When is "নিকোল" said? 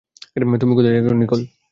1.15-1.41